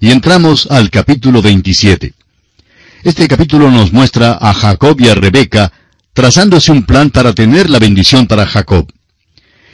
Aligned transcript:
Y 0.00 0.12
entramos 0.12 0.68
al 0.70 0.90
capítulo 0.90 1.42
27. 1.42 2.14
Este 3.02 3.26
capítulo 3.26 3.68
nos 3.68 3.92
muestra 3.92 4.38
a 4.40 4.54
Jacob 4.54 4.96
y 5.00 5.08
a 5.08 5.14
Rebeca 5.16 5.72
trazándose 6.12 6.70
un 6.70 6.84
plan 6.84 7.10
para 7.10 7.32
tener 7.32 7.68
la 7.68 7.80
bendición 7.80 8.28
para 8.28 8.46
Jacob. 8.46 8.86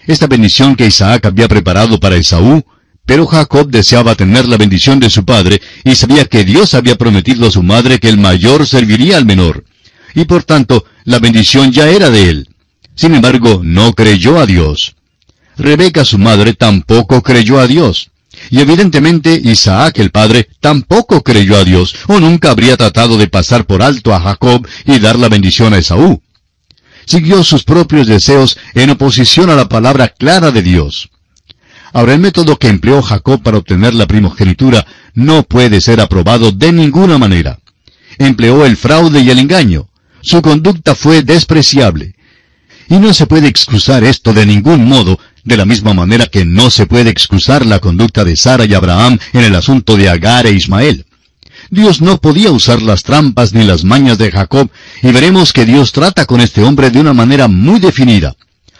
Esta 0.07 0.27
bendición 0.27 0.77
que 0.77 0.87
Isaac 0.87 1.27
había 1.27 1.47
preparado 1.47 2.01
para 2.01 2.17
Esaú, 2.17 2.65
pero 3.05 3.27
Jacob 3.27 3.69
deseaba 3.71 4.15
tener 4.15 4.49
la 4.49 4.57
bendición 4.57 4.99
de 4.99 5.11
su 5.11 5.27
padre 5.27 5.61
y 5.85 5.95
sabía 5.95 6.25
que 6.25 6.45
Dios 6.45 6.73
había 6.73 6.97
prometido 6.97 7.47
a 7.47 7.51
su 7.51 7.63
madre 7.63 7.99
que 7.99 8.09
el 8.09 8.17
mayor 8.17 8.67
serviría 8.67 9.19
al 9.19 9.27
menor. 9.27 9.65
Y 10.15 10.25
por 10.25 10.45
tanto, 10.45 10.87
la 11.05 11.19
bendición 11.19 11.71
ya 11.71 11.91
era 11.91 12.09
de 12.09 12.31
él. 12.31 12.49
Sin 12.95 13.15
embargo, 13.15 13.61
no 13.63 13.93
creyó 13.93 14.39
a 14.39 14.47
Dios. 14.47 14.97
Rebeca, 15.59 16.03
su 16.07 16.17
madre, 16.17 16.55
tampoco 16.55 17.23
creyó 17.23 17.61
a 17.61 17.67
Dios. 17.67 18.11
Y 18.51 18.61
evidentemente 18.61 19.41
Isaac 19.43 19.99
el 19.99 20.11
padre 20.11 20.49
tampoco 20.61 21.23
creyó 21.23 21.57
a 21.57 21.65
Dios, 21.65 21.95
o 22.07 22.21
nunca 22.21 22.51
habría 22.51 22.77
tratado 22.77 23.17
de 23.17 23.29
pasar 23.29 23.67
por 23.67 23.83
alto 23.83 24.15
a 24.15 24.21
Jacob 24.21 24.67
y 24.85 24.99
dar 24.99 25.19
la 25.19 25.29
bendición 25.29 25.75
a 25.75 25.79
Esaú. 25.79 26.23
Siguió 27.07 27.45
sus 27.45 27.65
propios 27.65 28.07
deseos 28.07 28.57
en 28.75 28.91
oposición 28.91 29.51
a 29.51 29.55
la 29.55 29.69
palabra 29.69 30.09
clara 30.09 30.51
de 30.51 30.63
Dios. 30.63 31.11
Ahora 31.93 32.15
el 32.15 32.21
método 32.21 32.59
que 32.59 32.69
empleó 32.69 33.03
Jacob 33.03 33.43
para 33.43 33.59
obtener 33.59 33.95
la 33.95 34.07
primogenitura 34.07 34.85
no 35.15 35.45
puede 35.45 35.81
ser 35.81 36.01
aprobado 36.01 36.51
de 36.51 36.73
ninguna 36.73 37.19
manera. 37.19 37.61
Empleó 38.19 38.65
el 38.67 38.77
fraude 38.77 39.21
y 39.21 39.31
el 39.31 39.39
engaño. 39.39 39.89
Su 40.21 40.43
conducta 40.43 40.95
fue 40.95 41.23
despreciable. 41.23 42.14
Y 42.89 42.97
no 42.97 43.15
se 43.15 43.27
puede 43.27 43.49
excusar 43.49 44.05
esto 44.05 44.33
de 44.33 44.47
ningún 44.47 44.85
modo, 44.87 45.19
de 45.45 45.57
la 45.57 45.65
misma 45.65 45.95
manera 45.95 46.27
que 46.27 46.45
no 46.45 46.71
se 46.71 46.87
puede 46.87 47.11
excusar 47.11 47.65
la 47.67 47.79
conducta 47.79 48.25
de 48.25 48.37
Sara 48.37 48.65
y 48.65 48.75
Abraham 48.75 49.19
en 49.33 49.45
el 49.45 49.55
asunto 49.55 49.97
de 49.97 50.09
Agar 50.09 50.47
e 50.47 50.53
Ismael. 50.53 51.07
Dios 51.71 52.01
no 52.01 52.19
podía 52.19 52.51
usar 52.51 52.83
las 52.83 53.03
trampas 53.03 53.53
ni 53.53 53.65
las 53.65 53.85
mañas 53.85 54.19
de 54.19 54.31
Jacob, 54.31 54.71
y 55.03 55.13
veremos 55.13 55.53
que 55.53 55.65
Dios 55.65 55.93
trata 55.93 56.27
con 56.27 56.41
este 56.41 56.63
hombre 56.63 56.91
de 56.91 57.01
una 57.01 57.13
manera 57.13 57.49
muy 57.49 57.81
definida. 57.81 58.37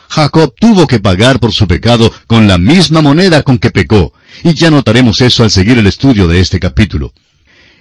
Jacob 0.09 0.55
tuvo 0.59 0.87
que 0.87 1.01
pagar 1.01 1.41
por 1.41 1.53
su 1.53 1.67
pecado 1.67 2.13
con 2.27 2.47
la 2.47 2.59
misma 2.59 3.01
moneda 3.03 3.43
con 3.43 3.59
que 3.59 3.71
pecó, 3.71 4.13
y 4.43 4.55
ya 4.55 4.71
notaremos 4.71 5.21
eso 5.21 5.43
al 5.43 5.51
seguir 5.51 5.79
el 5.79 5.87
estudio 5.87 6.29
de 6.29 6.41
este 6.41 6.61
capítulo. 6.61 7.13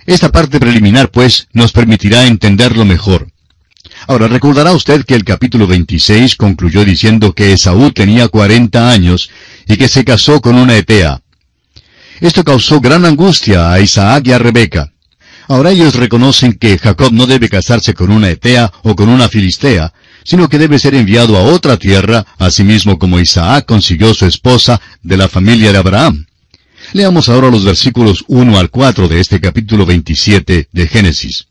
Esta 0.06 0.32
parte 0.32 0.60
preliminar, 0.60 1.12
pues, 1.12 1.48
nos 1.54 1.72
permitirá 1.72 2.26
entenderlo 2.26 2.86
mejor. 2.86 3.33
Ahora 4.08 4.28
recordará 4.28 4.74
usted 4.74 5.06
que 5.06 5.16
el 5.16 5.24
capítulo 5.24 5.66
26 5.68 6.36
concluyó 6.36 6.84
diciendo 6.84 7.34
que 7.34 7.54
Esaú 7.54 7.92
tenía 7.92 8.28
40 8.28 8.90
años 8.90 9.30
y 9.68 9.78
que 9.78 9.88
se 9.88 10.04
casó 10.04 10.42
con 10.42 10.56
una 10.56 10.76
Etea. 10.76 11.22
Esto 12.20 12.44
causó 12.44 12.80
gran 12.82 13.06
angustia 13.06 13.72
a 13.72 13.80
Isaac 13.80 14.28
y 14.28 14.32
a 14.34 14.40
Rebeca. 14.40 14.92
Ahora 15.48 15.72
ellos 15.72 15.96
reconocen 15.96 16.54
que 16.54 16.78
Jacob 16.78 17.12
no 17.12 17.28
debe 17.28 17.50
casarse 17.50 17.94
con 17.94 18.12
una 18.12 18.30
Etea 18.30 18.72
o 18.84 18.96
con 18.96 19.10
una 19.10 19.30
Filistea, 19.30 19.94
sino 20.24 20.48
que 20.48 20.58
debe 20.58 20.80
ser 20.80 20.96
enviado 20.96 21.38
a 21.38 21.44
otra 21.44 21.78
tierra, 21.78 22.26
asimismo 22.38 22.98
como 22.98 23.20
Isaac 23.20 23.66
consiguió 23.66 24.14
su 24.14 24.26
esposa 24.26 24.80
de 25.02 25.18
la 25.18 25.28
familia 25.28 25.72
de 25.72 25.78
Abraham. 25.78 26.26
Leamos 26.94 27.30
ahora 27.30 27.50
los 27.50 27.66
versículos 27.66 28.24
1 28.28 28.58
al 28.58 28.70
4 28.70 29.08
de 29.08 29.20
este 29.20 29.40
capítulo 29.40 29.86
27 29.86 30.70
de 30.72 30.88
Génesis. 30.88 31.48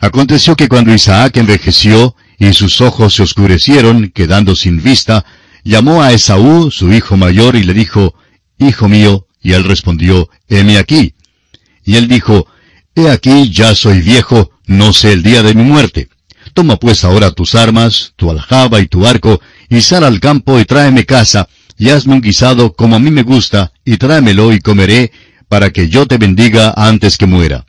Aconteció 0.00 0.56
que 0.56 0.68
cuando 0.68 0.94
Isaac 0.94 1.36
envejeció 1.36 2.16
y 2.38 2.54
sus 2.54 2.80
ojos 2.80 3.14
se 3.14 3.22
oscurecieron, 3.22 4.10
quedando 4.14 4.56
sin 4.56 4.82
vista, 4.82 5.26
llamó 5.62 6.02
a 6.02 6.12
Esaú, 6.12 6.70
su 6.70 6.90
hijo 6.90 7.18
mayor, 7.18 7.54
y 7.54 7.64
le 7.64 7.74
dijo, 7.74 8.14
Hijo 8.58 8.88
mío, 8.88 9.26
y 9.42 9.52
él 9.52 9.64
respondió, 9.64 10.30
Heme 10.48 10.78
aquí. 10.78 11.14
Y 11.84 11.96
él 11.96 12.08
dijo, 12.08 12.46
He 12.94 13.10
aquí, 13.10 13.50
ya 13.50 13.74
soy 13.74 14.00
viejo, 14.00 14.50
no 14.66 14.94
sé 14.94 15.12
el 15.12 15.22
día 15.22 15.42
de 15.42 15.54
mi 15.54 15.64
muerte. 15.64 16.08
Toma 16.54 16.76
pues 16.76 17.04
ahora 17.04 17.30
tus 17.30 17.54
armas, 17.54 18.14
tu 18.16 18.30
aljaba 18.30 18.80
y 18.80 18.86
tu 18.86 19.06
arco, 19.06 19.40
y 19.68 19.82
sal 19.82 20.04
al 20.04 20.18
campo 20.18 20.58
y 20.58 20.64
tráeme 20.64 21.04
casa, 21.04 21.46
y 21.76 21.90
hazme 21.90 22.14
un 22.14 22.20
guisado 22.22 22.72
como 22.72 22.96
a 22.96 22.98
mí 22.98 23.10
me 23.10 23.22
gusta, 23.22 23.72
y 23.84 23.98
tráemelo 23.98 24.52
y 24.54 24.60
comeré, 24.60 25.12
para 25.48 25.70
que 25.70 25.90
yo 25.90 26.06
te 26.06 26.16
bendiga 26.16 26.72
antes 26.74 27.18
que 27.18 27.26
muera. 27.26 27.66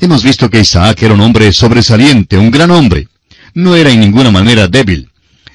Hemos 0.00 0.22
visto 0.22 0.50
que 0.50 0.60
Isaac 0.60 1.02
era 1.02 1.14
un 1.14 1.20
hombre 1.20 1.52
sobresaliente, 1.52 2.36
un 2.36 2.50
gran 2.50 2.70
hombre. 2.70 3.08
No 3.54 3.76
era 3.76 3.90
en 3.90 4.00
ninguna 4.00 4.30
manera 4.30 4.68
débil. 4.68 5.10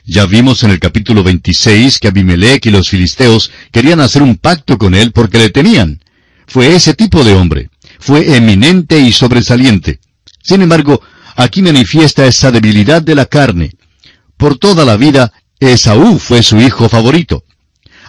Ya 0.06 0.26
vimos 0.26 0.64
en 0.64 0.72
el 0.72 0.80
capítulo 0.80 1.24
26 1.24 2.00
que 2.00 2.08
Abimelech 2.08 2.66
y 2.66 2.72
los 2.72 2.90
filisteos 2.90 3.52
querían 3.72 4.00
hacer 4.00 4.24
un 4.24 4.38
pacto 4.38 4.78
con 4.78 4.96
él 4.96 5.12
porque 5.12 5.38
le 5.38 5.50
temían. 5.50 6.02
Fue 6.48 6.76
ese 6.76 6.94
tipo 6.94 7.24
de 7.24 7.34
hombre. 7.34 7.70
Fue 8.00 8.36
eminente 8.36 9.00
y 9.00 9.12
sobresaliente. 9.12 10.00
Sin 10.42 10.62
embargo, 10.62 11.02
aquí 11.36 11.62
manifiesta 11.62 12.26
esa 12.26 12.50
debilidad 12.52 13.02
de 13.02 13.16
la 13.16 13.26
carne. 13.26 13.74
Por 14.38 14.58
toda 14.58 14.86
la 14.86 14.98
vida, 14.98 15.32
Esaú 15.60 16.18
fue 16.18 16.42
su 16.42 16.60
hijo 16.60 16.88
favorito. 16.88 17.44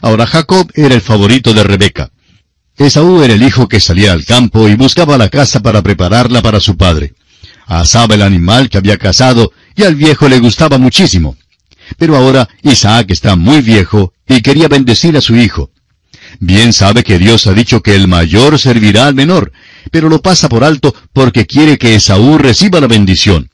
Ahora 0.00 0.26
Jacob 0.26 0.70
era 0.74 0.94
el 0.94 1.00
favorito 1.00 1.52
de 1.52 1.64
Rebeca. 1.64 2.10
Esaú 2.80 3.22
era 3.22 3.34
el 3.34 3.42
hijo 3.42 3.68
que 3.68 3.78
salía 3.78 4.12
al 4.12 4.24
campo 4.24 4.66
y 4.66 4.74
buscaba 4.74 5.18
la 5.18 5.28
casa 5.28 5.60
para 5.60 5.82
prepararla 5.82 6.40
para 6.40 6.60
su 6.60 6.78
padre. 6.78 7.12
Asaba 7.66 8.14
el 8.14 8.22
animal 8.22 8.70
que 8.70 8.78
había 8.78 8.96
cazado 8.96 9.52
y 9.76 9.82
al 9.82 9.96
viejo 9.96 10.30
le 10.30 10.38
gustaba 10.38 10.78
muchísimo. 10.78 11.36
Pero 11.98 12.16
ahora 12.16 12.48
Isaac 12.62 13.10
está 13.10 13.36
muy 13.36 13.60
viejo 13.60 14.14
y 14.26 14.40
quería 14.40 14.66
bendecir 14.66 15.14
a 15.18 15.20
su 15.20 15.36
hijo. 15.36 15.70
Bien 16.38 16.72
sabe 16.72 17.04
que 17.04 17.18
Dios 17.18 17.46
ha 17.46 17.52
dicho 17.52 17.82
que 17.82 17.94
el 17.94 18.08
mayor 18.08 18.58
servirá 18.58 19.08
al 19.08 19.14
menor, 19.14 19.52
pero 19.90 20.08
lo 20.08 20.22
pasa 20.22 20.48
por 20.48 20.64
alto 20.64 20.94
porque 21.12 21.46
quiere 21.46 21.76
que 21.76 21.94
Esaú 21.94 22.38
reciba 22.38 22.80
la 22.80 22.86
bendición. 22.86 23.50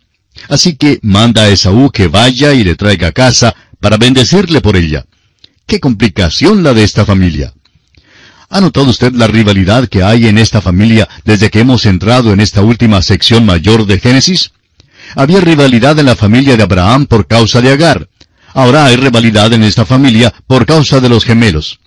Así 0.49 0.77
que 0.77 1.01
manda 1.03 1.43
a 1.43 1.49
Esaú 1.49 1.91
que 1.91 2.07
vaya 2.07 2.55
y 2.55 2.63
le 2.63 2.77
traiga 2.77 3.11
casa 3.11 3.57
para 3.81 3.97
bendecirle 3.97 4.61
por 4.61 4.77
ella. 4.77 5.05
¡Qué 5.67 5.81
complicación 5.81 6.63
la 6.63 6.75
de 6.75 6.85
esta 6.85 7.05
familia! 7.05 7.55
¿Ha 8.49 8.61
notado 8.61 8.91
usted 8.91 9.13
la 9.13 9.27
rivalidad 9.27 9.89
que 9.89 10.03
hay 10.03 10.29
en 10.29 10.39
esta 10.39 10.61
familia 10.61 11.09
desde 11.25 11.51
que 11.51 11.61
hemos 11.61 11.85
entrado 11.85 12.33
en 12.33 12.41
esta 12.41 12.63
última 12.63 13.03
sección 13.03 13.45
mayor 13.45 13.87
de 13.87 13.99
Génesis? 13.99 14.53
Había 15.17 15.41
rivalidad 15.41 15.99
en 15.99 16.07
la 16.07 16.17
familia 16.17 16.57
de 16.57 16.63
Abraham 16.63 17.07
por 17.07 17.27
causa 17.27 17.61
de 17.61 17.73
Agar. 17.73 18.09
Ahora 18.55 18.87
hay 18.87 18.97
rivalidad 18.97 19.53
en 19.53 19.65
esta 19.65 19.85
familia 19.85 20.33
por 20.47 20.65
causa 20.65 21.01
de 21.01 21.09
los 21.09 21.25
gemelos. 21.25 21.81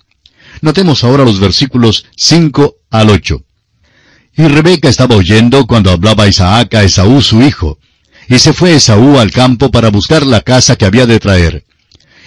Notemos 0.60 1.02
ahora 1.02 1.24
los 1.24 1.40
versículos 1.40 2.06
5 2.16 2.76
al 2.90 3.10
8. 3.10 3.42
Y 4.36 4.48
Rebeca 4.48 4.88
estaba 4.88 5.16
oyendo 5.16 5.66
cuando 5.66 5.90
hablaba 5.90 6.28
Isaac 6.28 6.74
a 6.74 6.82
Esaú 6.82 7.22
su 7.22 7.42
hijo. 7.42 7.78
Y 8.28 8.38
se 8.38 8.52
fue 8.52 8.74
Esaú 8.74 9.18
al 9.18 9.32
campo 9.32 9.70
para 9.70 9.90
buscar 9.90 10.24
la 10.24 10.42
casa 10.42 10.76
que 10.76 10.84
había 10.84 11.06
de 11.06 11.18
traer. 11.18 11.64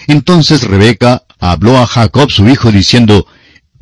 Entonces 0.06 0.62
Rebeca 0.62 1.24
habló 1.38 1.78
a 1.78 1.86
Jacob 1.86 2.30
su 2.30 2.48
hijo 2.48 2.70
diciendo, 2.70 3.26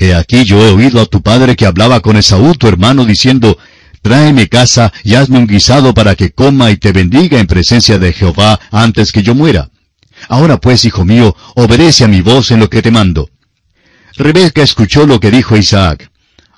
He 0.02 0.16
aquí 0.16 0.42
yo 0.42 0.60
he 0.66 0.72
oído 0.72 1.00
a 1.00 1.06
tu 1.06 1.22
padre 1.22 1.54
que 1.54 1.64
hablaba 1.64 2.00
con 2.00 2.16
Esaú 2.16 2.56
tu 2.56 2.66
hermano 2.66 3.04
diciendo, 3.04 3.56
Tráeme 4.02 4.48
casa 4.48 4.92
y 5.04 5.14
hazme 5.14 5.38
un 5.38 5.46
guisado 5.46 5.94
para 5.94 6.16
que 6.16 6.32
coma 6.32 6.72
y 6.72 6.76
te 6.76 6.90
bendiga 6.90 7.38
en 7.38 7.46
presencia 7.46 8.00
de 8.00 8.12
Jehová 8.12 8.58
antes 8.72 9.12
que 9.12 9.22
yo 9.22 9.36
muera. 9.36 9.70
Ahora 10.28 10.58
pues, 10.58 10.84
hijo 10.84 11.04
mío, 11.04 11.36
obedece 11.54 12.02
a 12.02 12.08
mi 12.08 12.20
voz 12.20 12.50
en 12.50 12.58
lo 12.58 12.68
que 12.68 12.82
te 12.82 12.90
mando. 12.90 13.30
Rebeca 14.16 14.64
escuchó 14.64 15.06
lo 15.06 15.20
que 15.20 15.30
dijo 15.30 15.56
Isaac. 15.56 16.10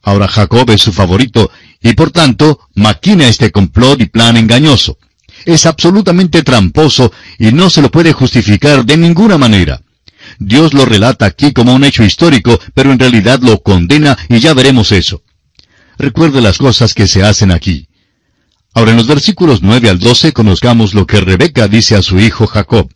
Ahora 0.02 0.26
Jacob 0.26 0.70
es 0.70 0.80
su 0.80 0.94
favorito, 0.94 1.50
y 1.82 1.92
por 1.92 2.12
tanto 2.12 2.60
maquina 2.74 3.28
este 3.28 3.52
complot 3.52 4.00
y 4.00 4.06
plan 4.06 4.38
engañoso. 4.38 4.96
Es 5.44 5.66
absolutamente 5.66 6.42
tramposo 6.44 7.12
y 7.38 7.52
no 7.52 7.68
se 7.68 7.82
lo 7.82 7.90
puede 7.90 8.14
justificar 8.14 8.86
de 8.86 8.96
ninguna 8.96 9.36
manera. 9.36 9.82
Dios 10.38 10.74
lo 10.74 10.84
relata 10.84 11.26
aquí 11.26 11.52
como 11.52 11.74
un 11.74 11.84
hecho 11.84 12.04
histórico, 12.04 12.58
pero 12.74 12.92
en 12.92 12.98
realidad 12.98 13.40
lo 13.42 13.60
condena 13.62 14.16
y 14.28 14.40
ya 14.40 14.54
veremos 14.54 14.92
eso. 14.92 15.22
Recuerde 15.98 16.40
las 16.40 16.58
cosas 16.58 16.94
que 16.94 17.06
se 17.06 17.22
hacen 17.22 17.50
aquí. 17.50 17.88
Ahora 18.74 18.90
en 18.90 18.96
los 18.96 19.06
versículos 19.06 19.62
9 19.62 19.88
al 19.88 19.98
12 20.00 20.32
conozcamos 20.32 20.94
lo 20.94 21.06
que 21.06 21.20
Rebeca 21.20 21.68
dice 21.68 21.94
a 21.94 22.02
su 22.02 22.18
hijo 22.18 22.46
Jacob. 22.46 22.90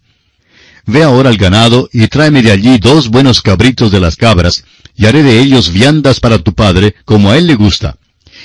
Ve 0.86 1.02
ahora 1.02 1.28
al 1.28 1.36
ganado 1.36 1.88
y 1.92 2.08
tráeme 2.08 2.42
de 2.42 2.50
allí 2.50 2.78
dos 2.78 3.08
buenos 3.08 3.42
cabritos 3.42 3.92
de 3.92 4.00
las 4.00 4.16
cabras, 4.16 4.64
y 4.96 5.06
haré 5.06 5.22
de 5.22 5.38
ellos 5.38 5.72
viandas 5.72 6.18
para 6.18 6.38
tu 6.38 6.54
padre, 6.54 6.96
como 7.04 7.30
a 7.30 7.36
él 7.36 7.46
le 7.46 7.54
gusta. 7.54 7.96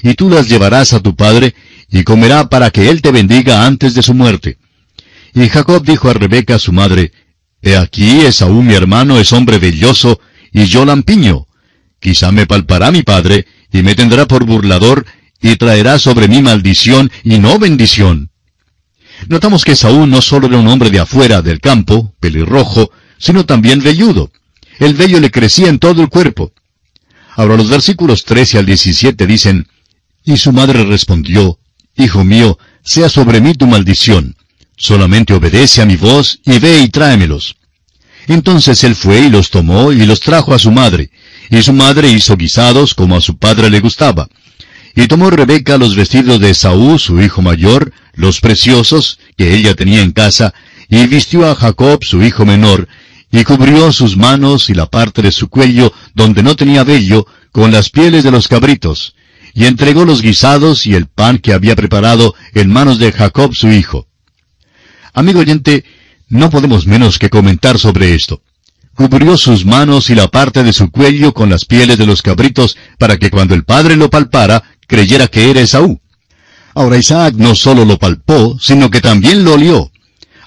Y 0.03 0.13
tú 0.13 0.29
las 0.29 0.47
llevarás 0.47 0.93
a 0.93 0.99
tu 0.99 1.15
padre, 1.15 1.55
y 1.89 2.03
comerá 2.03 2.49
para 2.49 2.69
que 2.69 2.89
él 2.89 3.01
te 3.01 3.11
bendiga 3.11 3.65
antes 3.65 3.95
de 3.95 4.03
su 4.03 4.13
muerte. 4.13 4.57
Y 5.33 5.49
Jacob 5.49 5.83
dijo 5.83 6.09
a 6.09 6.13
Rebeca 6.13 6.59
su 6.59 6.71
madre, 6.71 7.11
He 7.63 7.77
aquí 7.77 8.21
Esaú 8.25 8.61
mi 8.61 8.73
hermano 8.73 9.17
es 9.17 9.31
hombre 9.31 9.57
velloso, 9.57 10.19
y 10.51 10.65
yo 10.65 10.83
lampiño. 10.83 11.47
Quizá 12.01 12.33
me 12.33 12.45
palpará 12.45 12.91
mi 12.91 13.03
padre, 13.03 13.47
y 13.71 13.81
me 13.81 13.95
tendrá 13.95 14.27
por 14.27 14.45
burlador, 14.45 15.05
y 15.41 15.55
traerá 15.55 15.97
sobre 15.97 16.27
mí 16.27 16.41
maldición 16.41 17.09
y 17.23 17.39
no 17.39 17.57
bendición. 17.59 18.29
Notamos 19.29 19.63
que 19.63 19.71
Esaú 19.71 20.05
no 20.05 20.21
solo 20.21 20.47
era 20.47 20.57
un 20.57 20.67
hombre 20.67 20.89
de 20.89 20.99
afuera 20.99 21.41
del 21.41 21.61
campo, 21.61 22.13
pelirrojo, 22.19 22.91
sino 23.17 23.45
también 23.45 23.81
velludo. 23.81 24.31
El 24.79 24.95
vello 24.95 25.21
le 25.21 25.31
crecía 25.31 25.69
en 25.69 25.79
todo 25.79 26.01
el 26.01 26.09
cuerpo. 26.09 26.51
Ahora 27.35 27.55
los 27.55 27.69
versículos 27.69 28.25
13 28.25 28.59
al 28.59 28.65
17 28.65 29.25
dicen, 29.25 29.67
Y 30.25 30.35
su 30.35 30.51
madre 30.51 30.83
respondió, 30.83 31.57
Hijo 31.95 32.25
mío, 32.25 32.59
sea 32.83 33.07
sobre 33.07 33.39
mí 33.39 33.53
tu 33.53 33.67
maldición. 33.67 34.35
Solamente 34.85 35.33
obedece 35.33 35.81
a 35.81 35.85
mi 35.85 35.95
voz 35.95 36.41
y 36.43 36.59
ve 36.59 36.81
y 36.81 36.89
tráemelos. 36.89 37.55
Entonces 38.27 38.83
él 38.83 38.95
fue 38.95 39.21
y 39.21 39.29
los 39.29 39.49
tomó 39.49 39.93
y 39.93 40.05
los 40.05 40.19
trajo 40.19 40.53
a 40.53 40.59
su 40.59 40.71
madre. 40.71 41.09
Y 41.49 41.61
su 41.61 41.71
madre 41.71 42.09
hizo 42.09 42.35
guisados 42.35 42.93
como 42.93 43.15
a 43.15 43.21
su 43.21 43.37
padre 43.37 43.69
le 43.69 43.79
gustaba. 43.79 44.27
Y 44.93 45.07
tomó 45.07 45.29
Rebeca 45.29 45.77
los 45.77 45.95
vestidos 45.95 46.41
de 46.41 46.53
Saúl, 46.53 46.99
su 46.99 47.21
hijo 47.21 47.41
mayor, 47.41 47.93
los 48.13 48.41
preciosos, 48.41 49.19
que 49.37 49.55
ella 49.55 49.73
tenía 49.73 50.01
en 50.01 50.11
casa, 50.11 50.53
y 50.89 51.07
vistió 51.07 51.49
a 51.49 51.55
Jacob, 51.55 52.03
su 52.03 52.21
hijo 52.21 52.45
menor, 52.45 52.89
y 53.31 53.45
cubrió 53.45 53.93
sus 53.93 54.17
manos 54.17 54.69
y 54.69 54.73
la 54.73 54.87
parte 54.87 55.21
de 55.21 55.31
su 55.31 55.47
cuello, 55.47 55.93
donde 56.13 56.43
no 56.43 56.57
tenía 56.57 56.83
vello, 56.83 57.25
con 57.53 57.71
las 57.71 57.89
pieles 57.89 58.25
de 58.25 58.31
los 58.31 58.49
cabritos, 58.49 59.15
y 59.53 59.63
entregó 59.63 60.03
los 60.03 60.21
guisados 60.21 60.85
y 60.85 60.93
el 60.93 61.07
pan 61.07 61.37
que 61.37 61.53
había 61.53 61.77
preparado 61.77 62.35
en 62.53 62.69
manos 62.69 62.99
de 62.99 63.13
Jacob 63.13 63.55
su 63.55 63.69
hijo. 63.69 64.07
Amigo 65.13 65.41
oyente, 65.41 65.83
no 66.29 66.49
podemos 66.49 66.87
menos 66.87 67.19
que 67.19 67.29
comentar 67.29 67.77
sobre 67.77 68.15
esto. 68.15 68.41
Cubrió 68.95 69.37
sus 69.37 69.65
manos 69.65 70.09
y 70.09 70.15
la 70.15 70.27
parte 70.27 70.63
de 70.63 70.73
su 70.73 70.89
cuello 70.89 71.33
con 71.33 71.49
las 71.49 71.65
pieles 71.65 71.97
de 71.97 72.05
los 72.05 72.21
cabritos 72.21 72.77
para 72.97 73.17
que 73.17 73.29
cuando 73.29 73.53
el 73.53 73.63
padre 73.63 73.95
lo 73.95 74.09
palpara, 74.09 74.63
creyera 74.87 75.27
que 75.27 75.49
era 75.49 75.61
Esaú. 75.61 75.99
Ahora 76.75 76.97
Isaac 76.97 77.35
no 77.37 77.53
solo 77.53 77.85
lo 77.85 77.99
palpó, 77.99 78.57
sino 78.59 78.89
que 78.89 79.01
también 79.01 79.43
lo 79.43 79.53
olió. 79.53 79.91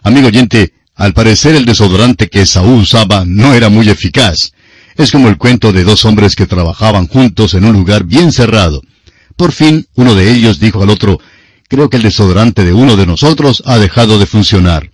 Amigo 0.02 0.28
oyente, 0.28 0.72
al 0.96 1.12
parecer 1.12 1.54
el 1.54 1.64
desodorante 1.64 2.28
que 2.28 2.42
Esaú 2.42 2.78
usaba 2.78 3.24
no 3.24 3.54
era 3.54 3.68
muy 3.68 3.88
eficaz. 3.88 4.52
Es 4.96 5.12
como 5.12 5.28
el 5.28 5.36
cuento 5.36 5.72
de 5.72 5.84
dos 5.84 6.04
hombres 6.04 6.34
que 6.34 6.46
trabajaban 6.46 7.06
juntos 7.06 7.54
en 7.54 7.64
un 7.64 7.74
lugar 7.74 8.04
bien 8.04 8.32
cerrado. 8.32 8.82
Por 9.36 9.52
fin, 9.52 9.86
uno 9.94 10.14
de 10.14 10.32
ellos 10.32 10.58
dijo 10.58 10.82
al 10.82 10.90
otro, 10.90 11.20
creo 11.68 11.90
que 11.90 11.96
el 11.96 12.02
desodorante 12.02 12.64
de 12.64 12.72
uno 12.72 12.96
de 12.96 13.06
nosotros 13.06 13.62
ha 13.66 13.78
dejado 13.78 14.18
de 14.18 14.26
funcionar. 14.26 14.90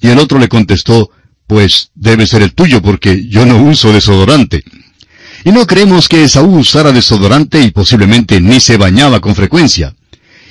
Y 0.00 0.08
el 0.08 0.18
otro 0.18 0.38
le 0.38 0.48
contestó, 0.48 1.10
pues 1.46 1.90
debe 1.94 2.26
ser 2.26 2.42
el 2.42 2.54
tuyo 2.54 2.82
porque 2.82 3.26
yo 3.28 3.46
no 3.46 3.62
uso 3.62 3.92
desodorante. 3.92 4.64
Y 5.44 5.52
no 5.52 5.66
creemos 5.66 6.08
que 6.08 6.24
Esaú 6.24 6.58
usara 6.58 6.92
desodorante 6.92 7.62
y 7.62 7.70
posiblemente 7.70 8.40
ni 8.40 8.60
se 8.60 8.76
bañaba 8.76 9.20
con 9.20 9.34
frecuencia. 9.34 9.94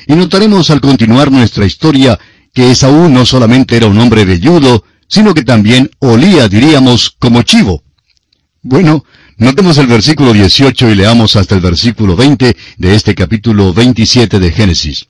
Y 0.07 0.13
notaremos 0.13 0.69
al 0.69 0.81
continuar 0.81 1.31
nuestra 1.31 1.65
historia 1.65 2.17
que 2.53 2.71
Esaú 2.71 3.09
no 3.09 3.25
solamente 3.25 3.75
era 3.75 3.87
un 3.87 3.99
hombre 3.99 4.23
velludo, 4.23 4.83
sino 5.07 5.33
que 5.33 5.43
también 5.43 5.91
olía, 5.99 6.47
diríamos, 6.47 7.15
como 7.19 7.41
chivo. 7.41 7.83
Bueno, 8.61 9.03
notemos 9.37 9.77
el 9.77 9.87
versículo 9.87 10.33
18 10.33 10.89
y 10.89 10.95
leamos 10.95 11.35
hasta 11.35 11.55
el 11.55 11.61
versículo 11.61 12.15
20 12.15 12.55
de 12.77 12.95
este 12.95 13.13
capítulo 13.13 13.73
27 13.73 14.39
de 14.39 14.51
Génesis. 14.51 15.07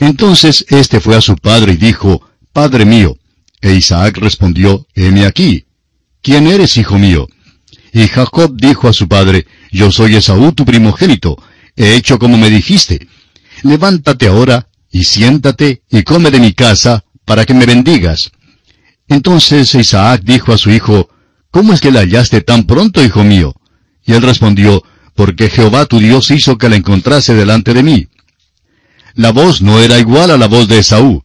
Entonces 0.00 0.64
éste 0.68 1.00
fue 1.00 1.16
a 1.16 1.20
su 1.20 1.36
padre 1.36 1.72
y 1.72 1.76
dijo, 1.76 2.22
Padre 2.52 2.84
mío. 2.84 3.16
E 3.60 3.74
Isaac 3.74 4.18
respondió, 4.18 4.86
Heme 4.94 5.26
aquí. 5.26 5.66
¿Quién 6.22 6.46
eres, 6.46 6.76
hijo 6.76 6.98
mío? 6.98 7.26
Y 7.92 8.06
Jacob 8.06 8.56
dijo 8.56 8.88
a 8.88 8.92
su 8.92 9.08
padre, 9.08 9.46
Yo 9.72 9.90
soy 9.90 10.14
Esaú 10.16 10.52
tu 10.52 10.64
primogénito, 10.64 11.42
he 11.76 11.94
hecho 11.94 12.18
como 12.18 12.36
me 12.36 12.50
dijiste. 12.50 13.08
Levántate 13.62 14.28
ahora, 14.28 14.68
y 14.90 15.04
siéntate, 15.04 15.82
y 15.90 16.02
come 16.02 16.30
de 16.30 16.40
mi 16.40 16.52
casa, 16.52 17.04
para 17.24 17.44
que 17.44 17.54
me 17.54 17.66
bendigas. 17.66 18.30
Entonces 19.08 19.74
Isaac 19.74 20.22
dijo 20.24 20.52
a 20.52 20.58
su 20.58 20.70
hijo, 20.70 21.08
¿Cómo 21.50 21.72
es 21.72 21.80
que 21.80 21.90
la 21.90 22.00
hallaste 22.00 22.40
tan 22.42 22.64
pronto, 22.64 23.02
hijo 23.02 23.24
mío? 23.24 23.54
Y 24.04 24.12
él 24.12 24.22
respondió, 24.22 24.84
Porque 25.14 25.50
Jehová 25.50 25.86
tu 25.86 25.98
Dios 25.98 26.30
hizo 26.30 26.58
que 26.58 26.68
la 26.68 26.76
encontrase 26.76 27.34
delante 27.34 27.74
de 27.74 27.82
mí. 27.82 28.08
La 29.14 29.32
voz 29.32 29.62
no 29.62 29.78
era 29.80 29.98
igual 29.98 30.30
a 30.30 30.36
la 30.36 30.46
voz 30.46 30.68
de 30.68 30.78
Esaú. 30.78 31.24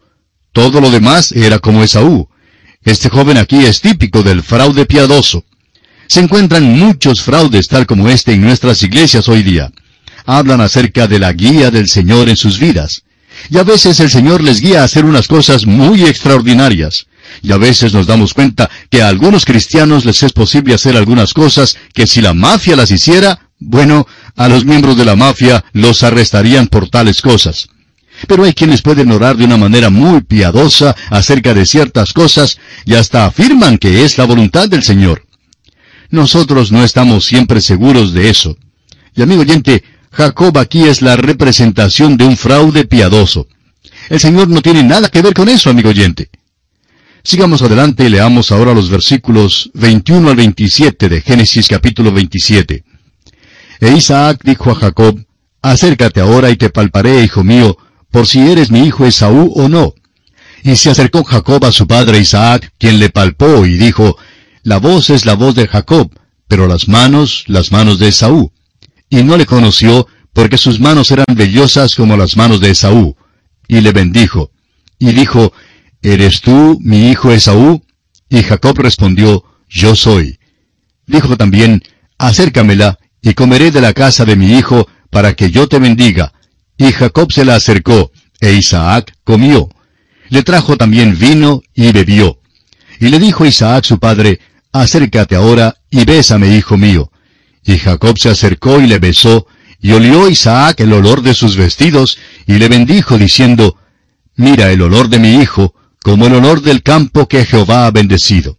Todo 0.52 0.82
lo 0.82 0.90
demás 0.92 1.32
era 1.32 1.60
como 1.60 1.84
Esaú. 1.84 2.30
Este 2.84 3.10
joven 3.10 3.38
aquí 3.38 3.66
es 3.66 3.82
típico 3.82 4.24
del 4.24 4.44
fraude 4.44 4.86
piadoso. 4.86 5.46
Se 6.08 6.20
encuentran 6.20 6.64
muchos 6.78 7.22
fraudes 7.22 7.68
tal 7.68 7.86
como 7.86 8.10
este 8.10 8.34
en 8.34 8.42
nuestras 8.42 8.84
iglesias 8.84 9.28
hoy 9.30 9.44
día. 9.44 9.72
Hablan 10.26 10.62
acerca 10.62 11.08
de 11.08 11.20
la 11.20 11.34
guía 11.34 11.72
del 11.72 11.88
Señor 11.88 12.30
en 12.30 12.38
sus 12.38 12.60
vidas. 12.60 13.04
Y 13.50 13.58
a 13.58 13.64
veces 13.64 14.00
el 14.00 14.10
Señor 14.10 14.42
les 14.44 14.62
guía 14.62 14.82
a 14.82 14.86
hacer 14.86 15.06
unas 15.06 15.28
cosas 15.28 15.66
muy 15.66 16.04
extraordinarias. 16.04 17.08
Y 17.42 17.52
a 17.52 17.58
veces 17.58 17.94
nos 17.94 18.06
damos 18.06 18.34
cuenta 18.34 18.70
que 18.90 19.02
a 19.02 19.08
algunos 19.08 19.46
cristianos 19.46 20.06
les 20.06 20.22
es 20.24 20.34
posible 20.34 20.74
hacer 20.74 20.96
algunas 20.96 21.34
cosas 21.34 21.78
que 21.94 22.06
si 22.06 22.22
la 22.22 22.34
mafia 22.34 22.76
las 22.76 22.92
hiciera, 22.92 23.50
bueno, 23.60 24.08
a 24.36 24.48
los 24.50 24.66
miembros 24.66 24.98
de 24.98 25.06
la 25.06 25.16
mafia 25.16 25.64
los 25.74 26.04
arrestarían 26.04 26.68
por 26.68 26.90
tales 26.90 27.22
cosas. 27.22 27.70
Pero 28.28 28.44
hay 28.44 28.54
quienes 28.54 28.81
pueden 28.81 29.12
orar 29.12 29.38
de 29.38 29.46
una 29.46 29.58
manera 29.58 29.90
muy 29.90 30.22
piadosa 30.22 30.96
acerca 31.10 31.54
de 31.54 31.66
ciertas 31.66 32.14
cosas 32.14 32.58
y 32.86 32.94
hasta 32.96 33.25
afirman 33.25 33.78
que 33.78 34.04
es 34.04 34.18
la 34.18 34.25
voluntad 34.25 34.70
del 34.70 34.84
Señor. 34.84 35.25
Nosotros 36.10 36.72
no 36.72 36.84
estamos 36.84 37.25
siempre 37.25 37.60
seguros 37.60 38.14
de 38.14 38.30
eso. 38.30 38.58
Y 39.16 39.22
amigo 39.22 39.42
oyente, 39.42 39.84
Jacob 40.12 40.58
aquí 40.58 40.84
es 40.84 41.02
la 41.02 41.16
representación 41.16 42.18
de 42.18 42.25
un 42.25 42.38
fraude 42.38 42.86
piadoso. 42.86 43.48
El 44.10 44.20
Señor 44.20 44.48
no 44.48 44.62
tiene 44.62 44.84
nada 44.84 45.10
que 45.10 45.22
ver 45.22 45.34
con 45.34 45.50
eso, 45.50 45.70
amigo 45.70 45.90
oyente. 45.90 46.30
Sigamos 47.24 47.62
adelante 47.62 48.06
y 48.06 48.10
leamos 48.10 48.52
ahora 48.52 48.74
los 48.74 48.90
versículos 48.90 49.72
21 49.74 50.30
al 50.30 50.36
27 50.36 51.10
de 51.10 51.22
Génesis 51.22 51.68
capítulo 51.68 52.12
27. 52.12 52.84
E 53.80 53.92
Isaac 53.92 54.42
dijo 54.44 54.72
a 54.72 54.75
Jacob, 54.75 55.20
Acércate 55.62 56.20
ahora 56.20 56.50
y 56.50 56.58
te 56.58 56.70
palparé, 56.70 57.24
hijo 57.24 57.44
mío, 57.44 57.78
por 58.13 58.27
si 58.27 58.39
eres 58.39 58.71
mi 58.71 58.86
hijo 58.88 59.06
Esaú 59.06 59.51
o 59.56 59.68
no. 59.68 59.94
Y 60.63 60.77
se 60.77 60.92
acercó 60.92 61.25
Jacob 61.25 61.65
a 61.65 61.74
su 61.74 61.86
padre 61.86 62.19
Isaac, 62.19 62.71
quien 62.77 63.00
le 63.00 63.10
palpó 63.10 63.65
y 63.65 63.75
dijo, 63.75 64.18
La 64.63 64.77
voz 64.77 65.10
es 65.10 65.25
la 65.25 65.33
voz 65.33 65.56
de 65.56 65.68
Jacob, 65.68 66.10
pero 66.48 66.68
las 66.68 66.88
manos, 66.88 67.44
las 67.48 67.74
manos 67.74 68.00
de 68.00 68.07
Esaú 68.07 68.54
y 69.13 69.24
no 69.24 69.38
le 69.38 69.45
conoció, 69.45 70.07
porque 70.33 70.57
sus 70.57 70.80
manos 70.80 71.12
eran 71.12 71.27
vellosas 71.36 71.94
como 71.94 72.18
las 72.18 72.36
manos 72.36 72.60
de 72.60 72.71
Esaú. 72.71 73.15
Y 73.68 73.81
le 73.81 73.92
bendijo. 73.92 74.50
Y 74.98 75.12
dijo, 75.12 75.54
¿Eres 76.01 76.42
tú 76.42 76.80
mi 76.81 77.12
hijo 77.12 77.31
Esaú? 77.31 77.83
Y 78.27 78.42
Jacob 78.42 78.75
respondió, 78.80 79.44
Yo 79.69 79.95
soy. 79.95 80.39
Dijo 81.06 81.38
también, 81.38 81.83
Acércamela, 82.18 82.98
y 83.21 83.36
comeré 83.36 83.69
de 83.69 83.81
la 83.81 83.94
casa 83.94 84.25
de 84.25 84.36
mi 84.36 84.57
hijo, 84.57 84.88
para 85.12 85.36
que 85.36 85.51
yo 85.51 85.68
te 85.68 85.77
bendiga. 85.77 86.34
Y 86.77 86.92
Jacob 86.92 87.32
se 87.32 87.46
la 87.46 87.56
acercó, 87.56 88.12
e 88.39 88.53
Isaac 88.53 89.13
comió. 89.24 89.70
Le 90.30 90.44
trajo 90.44 90.77
también 90.77 91.18
vino, 91.18 91.62
y 91.74 91.92
bebió. 91.92 92.39
Y 93.00 93.10
le 93.10 93.20
dijo 93.20 93.46
Isaac 93.46 93.86
su 93.86 94.00
padre, 94.00 94.39
Acércate 94.72 95.36
ahora, 95.36 95.75
y 95.92 96.03
bésame, 96.03 96.56
hijo 96.56 96.77
mío. 96.77 97.12
Y 97.63 97.77
Jacob 97.77 98.18
se 98.18 98.30
acercó 98.30 98.82
y 98.82 98.88
le 98.88 99.00
besó, 99.00 99.48
y 99.80 99.92
olió 99.92 100.30
Isaac 100.30 100.80
el 100.80 100.94
olor 100.94 101.22
de 101.22 101.34
sus 101.34 101.56
vestidos, 101.56 102.18
y 102.48 102.53
le 102.53 102.70
bendijo 102.70 103.18
diciendo, 103.18 103.77
Mira 104.36 104.72
el 104.72 104.82
olor 104.82 105.10
de 105.10 105.20
mi 105.20 105.36
hijo, 105.36 105.75
como 106.01 106.27
el 106.27 106.34
olor 106.34 106.62
del 106.62 106.82
campo 106.82 107.27
que 107.27 107.46
Jehová 107.46 107.86
ha 107.86 107.92
bendecido. 107.92 108.58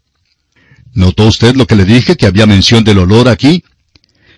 ¿Notó 0.92 1.26
usted 1.26 1.56
lo 1.56 1.66
que 1.66 1.74
le 1.74 1.84
dije 1.84 2.16
que 2.16 2.26
había 2.26 2.46
mención 2.46 2.84
del 2.84 2.98
olor 2.98 3.28
aquí? 3.28 3.64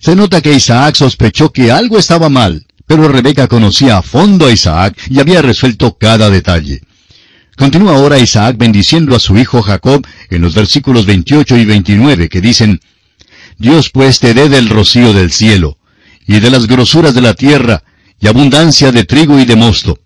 Se 0.00 0.16
nota 0.16 0.40
que 0.40 0.54
Isaac 0.54 0.94
sospechó 0.96 1.52
que 1.52 1.70
algo 1.70 1.98
estaba 1.98 2.28
mal, 2.28 2.65
pero 2.86 3.08
Rebeca 3.08 3.48
conocía 3.48 3.98
a 3.98 4.02
fondo 4.02 4.46
a 4.46 4.52
Isaac 4.52 4.96
y 5.10 5.20
había 5.20 5.42
resuelto 5.42 5.96
cada 5.98 6.30
detalle. 6.30 6.80
Continúa 7.56 7.96
ahora 7.96 8.18
Isaac 8.18 8.56
bendiciendo 8.58 9.16
a 9.16 9.18
su 9.18 9.36
hijo 9.38 9.62
Jacob 9.62 10.06
en 10.30 10.42
los 10.42 10.54
versículos 10.54 11.06
28 11.06 11.56
y 11.56 11.64
29 11.64 12.28
que 12.28 12.40
dicen, 12.40 12.80
Dios 13.58 13.90
pues 13.90 14.20
te 14.20 14.34
dé 14.34 14.48
del 14.48 14.68
rocío 14.68 15.12
del 15.14 15.32
cielo, 15.32 15.78
y 16.26 16.40
de 16.40 16.50
las 16.50 16.66
grosuras 16.66 17.14
de 17.14 17.22
la 17.22 17.34
tierra, 17.34 17.82
y 18.20 18.28
abundancia 18.28 18.92
de 18.92 19.04
trigo 19.04 19.38
y 19.38 19.46
de 19.46 19.56
mosto. 19.56 19.98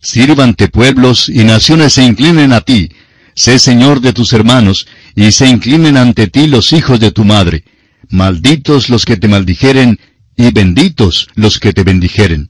Sírvante 0.00 0.68
pueblos 0.68 1.28
y 1.28 1.44
naciones 1.44 1.94
se 1.94 2.04
inclinen 2.04 2.52
a 2.52 2.60
ti. 2.60 2.90
Sé 3.34 3.58
Señor 3.58 4.00
de 4.00 4.12
tus 4.12 4.32
hermanos, 4.32 4.86
y 5.14 5.32
se 5.32 5.46
inclinen 5.46 5.96
ante 5.96 6.26
ti 6.26 6.46
los 6.46 6.72
hijos 6.72 7.00
de 7.00 7.10
tu 7.10 7.24
madre. 7.24 7.64
Malditos 8.10 8.90
los 8.90 9.04
que 9.04 9.16
te 9.16 9.28
maldijeren, 9.28 9.98
y 10.38 10.50
benditos 10.52 11.28
los 11.34 11.58
que 11.58 11.74
te 11.74 11.82
bendijeren. 11.82 12.48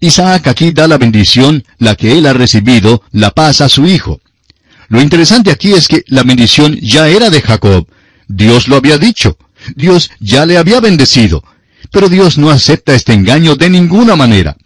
Isaac 0.00 0.48
aquí 0.48 0.72
da 0.72 0.86
la 0.86 0.98
bendición, 0.98 1.64
la 1.78 1.94
que 1.94 2.18
él 2.18 2.26
ha 2.26 2.34
recibido, 2.34 3.02
la 3.12 3.30
paz 3.30 3.62
a 3.62 3.70
su 3.70 3.86
hijo. 3.86 4.20
Lo 4.88 5.00
interesante 5.00 5.50
aquí 5.50 5.72
es 5.72 5.88
que 5.88 6.04
la 6.08 6.24
bendición 6.24 6.78
ya 6.82 7.08
era 7.08 7.30
de 7.30 7.40
Jacob, 7.40 7.86
Dios 8.28 8.68
lo 8.68 8.76
había 8.76 8.98
dicho. 8.98 9.36
Dios 9.76 10.10
ya 10.18 10.46
le 10.46 10.56
había 10.56 10.80
bendecido. 10.80 11.44
Pero 11.90 12.08
Dios 12.08 12.38
no 12.38 12.50
acepta 12.50 12.94
este 12.94 13.12
engaño 13.12 13.56
de 13.56 13.68
ninguna 13.68 14.16
manera. 14.16 14.56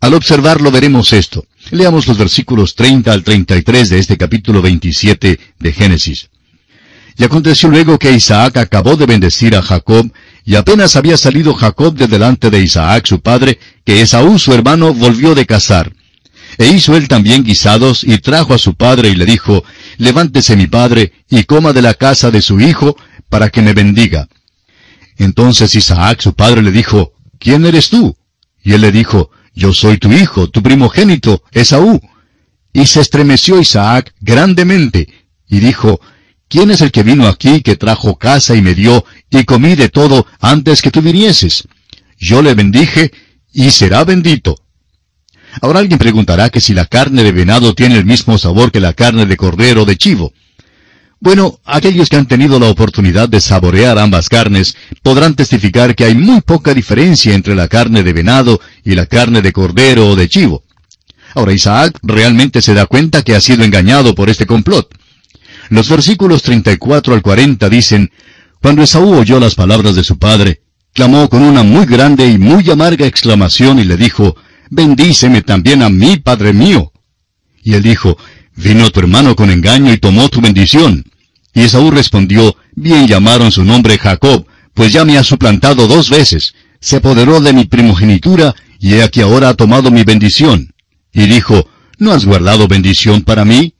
Al 0.00 0.14
observarlo 0.14 0.70
veremos 0.70 1.12
esto. 1.12 1.46
Leamos 1.70 2.06
los 2.06 2.18
versículos 2.18 2.74
30 2.74 3.12
al 3.12 3.22
33 3.22 3.88
de 3.88 3.98
este 3.98 4.16
capítulo 4.16 4.62
27 4.62 5.38
de 5.58 5.72
Génesis. 5.72 6.28
Y 7.16 7.24
aconteció 7.24 7.68
luego 7.68 7.98
que 7.98 8.12
Isaac 8.12 8.56
acabó 8.56 8.96
de 8.96 9.06
bendecir 9.06 9.56
a 9.56 9.62
Jacob, 9.62 10.12
y 10.48 10.56
apenas 10.56 10.96
había 10.96 11.18
salido 11.18 11.52
Jacob 11.52 11.94
de 11.94 12.06
delante 12.06 12.48
de 12.48 12.62
Isaac 12.62 13.06
su 13.06 13.20
padre, 13.20 13.58
que 13.84 14.00
Esaú 14.00 14.38
su 14.38 14.54
hermano 14.54 14.94
volvió 14.94 15.34
de 15.34 15.44
cazar. 15.44 15.92
E 16.56 16.68
hizo 16.68 16.96
él 16.96 17.06
también 17.06 17.44
guisados, 17.44 18.02
y 18.02 18.16
trajo 18.16 18.54
a 18.54 18.58
su 18.58 18.74
padre 18.74 19.10
y 19.10 19.14
le 19.14 19.26
dijo, 19.26 19.62
Levántese 19.98 20.56
mi 20.56 20.66
padre, 20.66 21.12
y 21.28 21.44
coma 21.44 21.74
de 21.74 21.82
la 21.82 21.92
casa 21.92 22.30
de 22.30 22.40
su 22.40 22.60
hijo, 22.60 22.96
para 23.28 23.50
que 23.50 23.60
me 23.60 23.74
bendiga. 23.74 24.26
Entonces 25.18 25.74
Isaac 25.74 26.22
su 26.22 26.32
padre 26.32 26.62
le 26.62 26.72
dijo, 26.72 27.12
¿Quién 27.38 27.66
eres 27.66 27.90
tú? 27.90 28.16
Y 28.64 28.72
él 28.72 28.80
le 28.80 28.90
dijo, 28.90 29.30
Yo 29.54 29.74
soy 29.74 29.98
tu 29.98 30.10
hijo, 30.12 30.48
tu 30.48 30.62
primogénito, 30.62 31.42
Esaú. 31.52 32.00
Y 32.72 32.86
se 32.86 33.00
estremeció 33.02 33.60
Isaac 33.60 34.14
grandemente, 34.22 35.08
y 35.46 35.60
dijo, 35.60 36.00
¿Quién 36.48 36.70
es 36.70 36.80
el 36.80 36.90
que 36.90 37.02
vino 37.02 37.26
aquí 37.26 37.60
que 37.60 37.76
trajo 37.76 38.16
casa 38.16 38.56
y 38.56 38.62
me 38.62 38.74
dio, 38.74 39.04
y 39.30 39.44
comí 39.44 39.74
de 39.74 39.90
todo 39.90 40.26
antes 40.40 40.80
que 40.80 40.90
tú 40.90 41.02
vinieses? 41.02 41.68
Yo 42.18 42.40
le 42.42 42.54
bendije, 42.54 43.12
y 43.52 43.70
será 43.70 44.04
bendito. 44.04 44.58
Ahora 45.60 45.80
alguien 45.80 45.98
preguntará 45.98 46.50
que 46.50 46.60
si 46.60 46.72
la 46.74 46.86
carne 46.86 47.22
de 47.22 47.32
venado 47.32 47.74
tiene 47.74 47.96
el 47.96 48.04
mismo 48.04 48.38
sabor 48.38 48.70
que 48.72 48.80
la 48.80 48.92
carne 48.92 49.26
de 49.26 49.36
cordero 49.36 49.82
o 49.82 49.84
de 49.84 49.96
chivo. 49.96 50.32
Bueno, 51.20 51.58
aquellos 51.64 52.08
que 52.08 52.16
han 52.16 52.28
tenido 52.28 52.60
la 52.60 52.68
oportunidad 52.68 53.28
de 53.28 53.40
saborear 53.40 53.98
ambas 53.98 54.28
carnes 54.28 54.76
podrán 55.02 55.34
testificar 55.34 55.96
que 55.96 56.04
hay 56.04 56.14
muy 56.14 56.40
poca 56.42 56.74
diferencia 56.74 57.34
entre 57.34 57.56
la 57.56 57.66
carne 57.66 58.04
de 58.04 58.12
venado 58.12 58.60
y 58.84 58.94
la 58.94 59.06
carne 59.06 59.42
de 59.42 59.52
cordero 59.52 60.10
o 60.10 60.16
de 60.16 60.28
chivo. 60.28 60.62
Ahora 61.34 61.52
Isaac 61.52 61.98
realmente 62.02 62.62
se 62.62 62.72
da 62.72 62.86
cuenta 62.86 63.22
que 63.22 63.34
ha 63.34 63.40
sido 63.40 63.64
engañado 63.64 64.14
por 64.14 64.30
este 64.30 64.46
complot. 64.46 64.88
Los 65.70 65.88
versículos 65.88 66.42
34 66.42 67.14
al 67.14 67.22
40 67.22 67.68
dicen, 67.68 68.10
Cuando 68.60 68.82
Esaú 68.82 69.14
oyó 69.14 69.38
las 69.38 69.54
palabras 69.54 69.94
de 69.94 70.04
su 70.04 70.18
padre, 70.18 70.62
clamó 70.94 71.28
con 71.28 71.42
una 71.42 71.62
muy 71.62 71.86
grande 71.86 72.26
y 72.28 72.38
muy 72.38 72.68
amarga 72.70 73.06
exclamación 73.06 73.78
y 73.78 73.84
le 73.84 73.96
dijo, 73.96 74.36
Bendíceme 74.70 75.42
también 75.42 75.82
a 75.82 75.88
mí, 75.88 76.16
padre 76.16 76.52
mío. 76.52 76.92
Y 77.62 77.74
él 77.74 77.82
dijo, 77.82 78.16
Vino 78.56 78.90
tu 78.90 79.00
hermano 79.00 79.36
con 79.36 79.50
engaño 79.50 79.92
y 79.92 79.98
tomó 79.98 80.28
tu 80.28 80.40
bendición. 80.40 81.04
Y 81.54 81.62
Esaú 81.62 81.90
respondió, 81.90 82.56
Bien 82.74 83.06
llamaron 83.06 83.52
su 83.52 83.64
nombre 83.64 83.98
Jacob, 83.98 84.46
pues 84.74 84.92
ya 84.92 85.04
me 85.04 85.18
ha 85.18 85.24
suplantado 85.24 85.86
dos 85.86 86.10
veces. 86.10 86.54
Se 86.80 86.96
apoderó 86.96 87.40
de 87.40 87.52
mi 87.52 87.64
primogenitura, 87.64 88.54
y 88.80 88.94
he 88.94 89.02
aquí 89.02 89.20
ahora 89.20 89.50
ha 89.50 89.54
tomado 89.54 89.90
mi 89.90 90.04
bendición. 90.04 90.72
Y 91.12 91.26
dijo, 91.26 91.68
¿No 91.98 92.12
has 92.12 92.24
guardado 92.24 92.68
bendición 92.68 93.22
para 93.22 93.44
mí? 93.44 93.74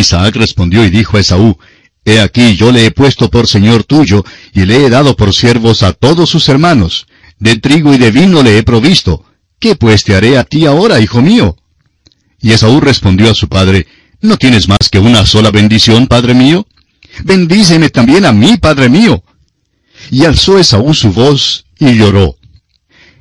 Isaac 0.00 0.36
respondió 0.36 0.84
y 0.84 0.90
dijo 0.90 1.16
a 1.16 1.20
Esaú, 1.20 1.58
He 2.04 2.20
aquí 2.20 2.54
yo 2.54 2.70
le 2.70 2.86
he 2.86 2.90
puesto 2.92 3.30
por 3.30 3.48
señor 3.48 3.84
tuyo, 3.84 4.24
y 4.54 4.64
le 4.64 4.86
he 4.86 4.90
dado 4.90 5.16
por 5.16 5.34
siervos 5.34 5.82
a 5.82 5.92
todos 5.92 6.30
sus 6.30 6.48
hermanos. 6.48 7.06
De 7.38 7.56
trigo 7.58 7.92
y 7.92 7.98
de 7.98 8.10
vino 8.10 8.42
le 8.42 8.58
he 8.58 8.62
provisto. 8.62 9.24
¿Qué 9.58 9.74
pues 9.74 10.04
te 10.04 10.14
haré 10.14 10.38
a 10.38 10.44
ti 10.44 10.66
ahora, 10.66 11.00
hijo 11.00 11.20
mío? 11.20 11.56
Y 12.40 12.52
Esaú 12.52 12.80
respondió 12.80 13.30
a 13.30 13.34
su 13.34 13.48
padre, 13.48 13.86
¿No 14.20 14.36
tienes 14.36 14.68
más 14.68 14.88
que 14.90 14.98
una 14.98 15.26
sola 15.26 15.50
bendición, 15.50 16.06
padre 16.06 16.34
mío? 16.34 16.66
Bendíceme 17.24 17.90
también 17.90 18.24
a 18.24 18.32
mí, 18.32 18.56
padre 18.56 18.88
mío. 18.88 19.22
Y 20.10 20.24
alzó 20.24 20.58
Esaú 20.58 20.94
su 20.94 21.12
voz 21.12 21.66
y 21.78 21.94
lloró. 21.94 22.36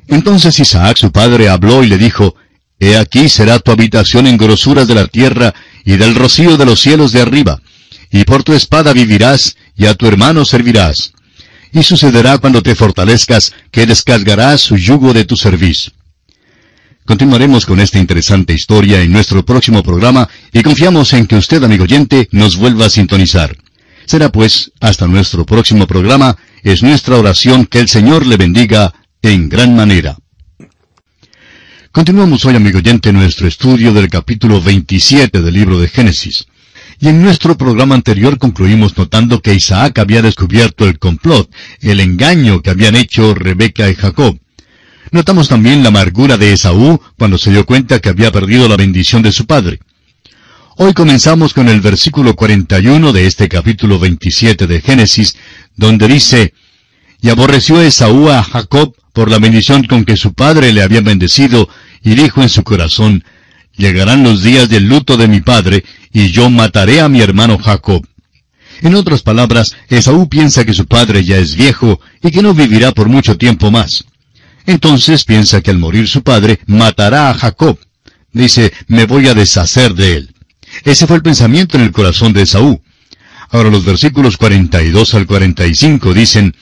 Entonces 0.08 0.60
Isaac 0.60 0.98
su 0.98 1.12
padre 1.12 1.50
habló 1.50 1.84
y 1.84 1.88
le 1.88 1.98
dijo, 1.98 2.36
He 2.79 2.98
aquí 2.98 3.29
será 3.29 3.60
tu 3.60 3.72
habitación 3.72 4.27
en 4.27 4.38
grosuras 4.38 4.88
de 4.88 4.96
la 4.96 5.08
tierra 5.08 5.53
y 5.86 5.98
del 5.98 6.15
rocío 6.15 6.58
de 6.58 6.65
los 6.65 6.82
cielos 6.82 7.12
de 7.12 7.22
arriba, 7.22 7.62
y 8.12 8.24
por 8.24 8.44
tu 8.44 8.54
espada 8.54 8.92
vivirás, 8.92 9.56
y 9.77 9.86
a 9.86 9.94
tu 9.94 10.08
hermano 10.08 10.44
servirás. 10.44 11.13
Y 11.72 11.84
sucederá 11.84 12.38
cuando 12.39 12.62
te 12.63 12.75
fortalezcas, 12.75 13.54
que 13.72 13.86
descargarás 13.86 14.62
su 14.62 14.77
yugo 14.77 15.13
de 15.13 15.25
tu 15.25 15.38
servicio. 15.38 15.94
Continuaremos 17.06 17.68
con 17.68 17.80
esta 17.80 18.00
interesante 18.00 18.54
historia 18.54 19.00
en 19.01 19.12
nuestro 19.12 19.46
próximo 19.46 19.84
programa 19.84 20.27
y 20.51 20.63
confiamos 20.63 21.13
en 21.13 21.27
que 21.27 21.36
usted, 21.36 21.63
amigo 21.63 21.84
oyente, 21.84 22.27
nos 22.32 22.56
vuelva 22.56 22.88
a 22.88 22.89
sintonizar. 22.89 23.56
Será 24.08 24.32
pues, 24.32 24.72
hasta 24.80 25.06
nuestro 25.08 25.46
próximo 25.46 25.86
programa, 25.86 26.36
es 26.63 26.82
nuestra 26.82 27.18
oración 27.18 27.68
que 27.68 27.80
el 27.80 27.89
Señor 27.89 28.25
le 28.25 28.38
bendiga 28.38 28.92
en 29.22 29.50
gran 29.50 29.75
manera. 29.75 30.18
Continuamos 31.95 32.43
hoy, 32.43 32.57
amigo 32.57 32.79
oyente, 32.79 33.13
nuestro 33.13 33.47
estudio 33.47 33.93
del 33.93 34.09
capítulo 34.09 34.61
27 34.61 35.41
del 35.41 35.53
libro 35.53 35.79
de 35.79 35.87
Génesis. 35.87 36.45
Y 36.99 37.07
en 37.07 37.21
nuestro 37.21 37.57
programa 37.57 37.95
anterior 37.95 38.37
concluimos 38.37 38.97
notando 38.97 39.41
que 39.41 39.53
Isaac 39.53 39.97
había 39.99 40.21
descubierto 40.21 40.89
el 40.89 40.99
complot, 40.99 41.49
el 41.79 42.01
engaño 42.01 42.61
que 42.61 42.69
habían 42.69 42.97
hecho 42.97 43.33
Rebeca 43.33 43.89
y 43.89 43.95
Jacob. 43.95 44.37
Notamos 45.11 45.47
también 45.47 45.83
la 45.83 45.87
amargura 45.87 46.37
de 46.37 46.51
Esaú 46.51 46.99
cuando 47.17 47.37
se 47.37 47.51
dio 47.51 47.65
cuenta 47.65 48.01
que 48.01 48.09
había 48.09 48.29
perdido 48.29 48.67
la 48.67 48.75
bendición 48.75 49.21
de 49.21 49.31
su 49.31 49.45
padre. 49.45 49.79
Hoy 50.75 50.93
comenzamos 50.93 51.53
con 51.53 51.69
el 51.69 51.79
versículo 51.79 52.35
41 52.35 53.13
de 53.13 53.25
este 53.25 53.47
capítulo 53.47 53.99
27 53.99 54.67
de 54.67 54.81
Génesis, 54.81 55.37
donde 55.77 56.09
dice, 56.09 56.53
Y 57.21 57.29
aborreció 57.29 57.81
Esaú 57.81 58.29
a 58.31 58.43
Jacob 58.43 58.93
por 59.15 59.31
la 59.31 59.39
bendición 59.39 59.83
con 59.85 60.03
que 60.03 60.17
su 60.17 60.33
padre 60.33 60.73
le 60.73 60.81
había 60.83 60.99
bendecido, 60.99 61.69
y 62.05 62.15
dijo 62.15 62.41
en 62.41 62.50
su 62.50 62.63
corazón, 62.63 63.25
Llegarán 63.77 64.24
los 64.24 64.41
días 64.41 64.69
del 64.69 64.88
luto 64.88 65.17
de 65.17 65.27
mi 65.27 65.41
padre, 65.41 65.83
y 66.13 66.31
yo 66.31 66.50
mataré 66.50 67.01
a 67.01 67.09
mi 67.09 67.19
hermano 67.19 67.57
Jacob. 67.57 68.07
En 68.81 68.95
otras 68.95 69.21
palabras, 69.21 69.75
Esaú 69.89 70.29
piensa 70.29 70.63
que 70.63 70.74
su 70.74 70.85
padre 70.85 71.25
ya 71.25 71.38
es 71.38 71.55
viejo 71.55 72.00
y 72.21 72.31
que 72.31 72.41
no 72.41 72.53
vivirá 72.53 72.93
por 72.93 73.09
mucho 73.09 73.38
tiempo 73.38 73.71
más. 73.71 74.05
Entonces 74.65 75.25
piensa 75.25 75.62
que 75.62 75.71
al 75.71 75.77
morir 75.77 76.07
su 76.07 76.24
padre 76.24 76.59
matará 76.67 77.29
a 77.29 77.33
Jacob. 77.33 77.77
Dice, 78.31 78.71
me 78.88 79.05
voy 79.05 79.27
a 79.27 79.33
deshacer 79.33 79.93
de 79.93 80.13
él. 80.13 80.35
Ese 80.83 81.07
fue 81.07 81.17
el 81.17 81.21
pensamiento 81.21 81.77
en 81.77 81.83
el 81.83 81.91
corazón 81.91 82.33
de 82.33 82.43
Esaú. 82.43 82.81
Ahora 83.50 83.69
los 83.69 83.85
versículos 83.85 84.38
42 84.38 85.13
al 85.13 85.27
45 85.27 86.13
dicen, 86.13 86.55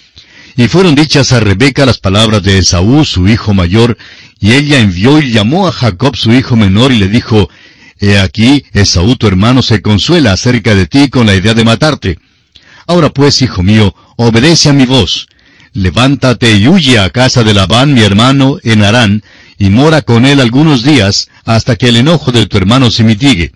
Y 0.56 0.68
fueron 0.68 0.96
dichas 0.96 1.32
a 1.32 1.40
Rebeca 1.40 1.86
las 1.86 1.98
palabras 1.98 2.44
de 2.44 2.60
Esaú, 2.60 3.04
su 3.06 3.28
hijo 3.28 3.54
mayor, 3.54 3.98
y 4.40 4.54
ella 4.54 4.80
envió 4.80 5.20
y 5.20 5.32
llamó 5.32 5.68
a 5.68 5.72
Jacob 5.72 6.16
su 6.16 6.32
hijo 6.32 6.56
menor 6.56 6.92
y 6.92 7.00
le 7.00 7.08
dijo, 7.08 7.50
He 8.00 8.20
aquí, 8.20 8.66
Esaú 8.74 9.16
tu 9.16 9.28
hermano 9.28 9.62
se 9.62 9.82
consuela 9.82 10.34
acerca 10.34 10.76
de 10.76 10.86
ti 10.86 11.10
con 11.10 11.26
la 11.26 11.36
idea 11.36 11.54
de 11.54 11.64
matarte. 11.64 12.20
Ahora 12.86 13.10
pues, 13.10 13.42
hijo 13.42 13.64
mío, 13.64 13.96
obedece 14.18 14.70
a 14.70 14.74
mi 14.74 14.86
voz. 14.86 15.28
Levántate 15.74 16.56
y 16.56 16.68
huye 16.68 17.00
a 17.00 17.10
casa 17.10 17.44
de 17.44 17.54
Labán 17.54 17.94
mi 17.94 18.02
hermano 18.02 18.58
en 18.62 18.84
Harán, 18.84 19.24
y 19.58 19.70
mora 19.70 20.02
con 20.02 20.26
él 20.26 20.40
algunos 20.40 20.84
días, 20.84 21.30
hasta 21.46 21.76
que 21.76 21.88
el 21.88 21.98
enojo 21.98 22.32
de 22.32 22.46
tu 22.46 22.58
hermano 22.58 22.92
se 22.92 23.04
mitigue, 23.04 23.54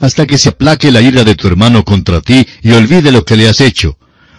hasta 0.00 0.26
que 0.26 0.38
se 0.38 0.50
aplaque 0.50 0.92
la 0.92 1.00
ira 1.00 1.24
de 1.24 1.34
tu 1.34 1.48
hermano 1.48 1.84
contra 1.84 2.20
ti 2.20 2.46
y 2.62 2.70
olvide 2.72 3.10
lo 3.10 3.24
que 3.24 3.36
le 3.36 3.48
has 3.48 3.60
hecho. 3.60 3.98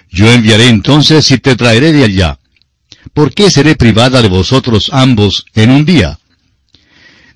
Yo 0.10 0.32
enviaré 0.32 0.70
entonces 0.70 1.30
y 1.32 1.38
te 1.38 1.56
traeré 1.56 1.92
de 1.92 2.04
allá. 2.04 2.40
¿por 3.14 3.34
qué 3.34 3.50
seré 3.50 3.76
privada 3.76 4.22
de 4.22 4.30
vosotros 4.30 4.90
ambos 4.94 5.46
en 5.56 5.72
un 5.72 5.86
día? 5.86 6.20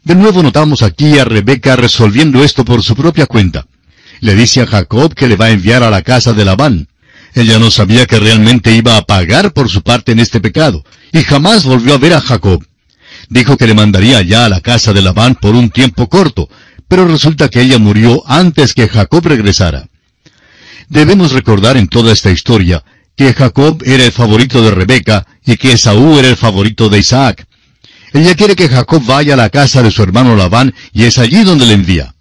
De 0.03 0.15
nuevo 0.15 0.43
notamos 0.43 0.81
aquí 0.81 1.17
a 1.17 1.25
Rebeca 1.25 1.75
resolviendo 1.75 2.43
esto 2.43 2.65
por 2.65 2.83
su 2.83 2.95
propia 2.95 3.25
cuenta. 3.25 3.65
Le 4.19 4.35
dice 4.35 4.61
a 4.61 4.67
Jacob 4.67 5.13
que 5.13 5.27
le 5.27 5.35
va 5.35 5.45
a 5.45 5.51
enviar 5.51 5.83
a 5.83 5.89
la 5.89 6.01
casa 6.01 6.33
de 6.33 6.45
Labán. 6.45 6.87
Ella 7.33 7.57
no 7.57 7.71
sabía 7.71 8.05
que 8.05 8.19
realmente 8.19 8.75
iba 8.75 8.97
a 8.97 9.01
pagar 9.01 9.53
por 9.53 9.69
su 9.69 9.81
parte 9.81 10.11
en 10.11 10.19
este 10.19 10.39
pecado, 10.39 10.85
y 11.11 11.23
jamás 11.23 11.65
volvió 11.65 11.95
a 11.95 11.97
ver 11.97 12.13
a 12.13 12.21
Jacob. 12.21 12.63
Dijo 13.29 13.57
que 13.57 13.67
le 13.67 13.73
mandaría 13.73 14.19
allá 14.19 14.45
a 14.45 14.49
la 14.49 14.61
casa 14.61 14.93
de 14.93 15.01
Labán 15.01 15.35
por 15.35 15.55
un 15.55 15.69
tiempo 15.69 16.07
corto, 16.09 16.47
pero 16.87 17.07
resulta 17.07 17.49
que 17.49 17.61
ella 17.61 17.79
murió 17.79 18.23
antes 18.27 18.73
que 18.73 18.87
Jacob 18.87 19.25
regresara. 19.25 19.87
Debemos 20.89 21.31
recordar 21.31 21.77
en 21.77 21.87
toda 21.87 22.11
esta 22.11 22.31
historia 22.31 22.83
que 23.15 23.33
Jacob 23.33 23.81
era 23.85 24.05
el 24.05 24.11
favorito 24.11 24.61
de 24.61 24.71
Rebeca 24.71 25.25
y 25.45 25.57
que 25.57 25.73
Esaú 25.73 26.17
era 26.17 26.29
el 26.29 26.37
favorito 26.37 26.89
de 26.89 26.99
Isaac. 26.99 27.45
Ella 28.13 28.35
quiere 28.35 28.55
que 28.55 28.69
Jacob 28.69 29.03
vaya 29.05 29.33
a 29.33 29.37
la 29.37 29.49
casa 29.49 29.81
de 29.81 29.91
su 29.91 30.03
hermano 30.03 30.35
Labán 30.35 30.73
y 30.93 31.03
es 31.03 31.17
allí 31.17 31.43
donde 31.43 31.65
le 31.65 31.73
envía. 31.73 32.13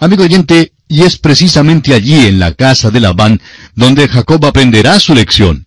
Amigo 0.00 0.24
oyente, 0.24 0.72
y 0.88 1.02
es 1.02 1.16
precisamente 1.16 1.94
allí 1.94 2.26
en 2.26 2.38
la 2.38 2.52
casa 2.52 2.90
de 2.90 3.00
Labán 3.00 3.40
donde 3.74 4.08
Jacob 4.08 4.44
aprenderá 4.44 4.98
su 5.00 5.14
lección. 5.14 5.66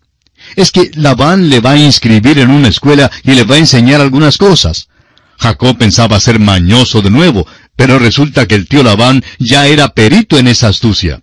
Es 0.54 0.70
que 0.70 0.90
Labán 0.94 1.48
le 1.48 1.60
va 1.60 1.72
a 1.72 1.78
inscribir 1.78 2.38
en 2.38 2.50
una 2.50 2.68
escuela 2.68 3.10
y 3.24 3.32
le 3.32 3.44
va 3.44 3.56
a 3.56 3.58
enseñar 3.58 4.00
algunas 4.00 4.38
cosas. 4.38 4.88
Jacob 5.38 5.76
pensaba 5.76 6.20
ser 6.20 6.38
mañoso 6.38 7.02
de 7.02 7.10
nuevo, 7.10 7.46
pero 7.74 7.98
resulta 7.98 8.46
que 8.46 8.54
el 8.54 8.68
tío 8.68 8.82
Labán 8.82 9.24
ya 9.38 9.66
era 9.66 9.88
perito 9.88 10.38
en 10.38 10.48
esa 10.48 10.68
astucia. 10.68 11.22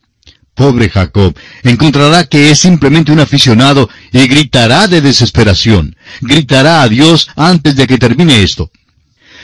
Pobre 0.56 0.90
Jacob, 0.90 1.36
encontrará 1.64 2.26
que 2.26 2.52
es 2.52 2.60
simplemente 2.60 3.12
un 3.12 3.20
aficionado 3.20 3.90
y 4.12 4.28
gritará 4.28 4.88
de 4.88 5.02
desesperación. 5.02 5.96
Gritará 6.22 6.84
a 6.84 6.90
Dios 6.90 7.28
antes 7.36 7.76
de 7.76 7.88
que 7.88 7.98
termine 7.98 8.44
esto. 8.44 8.70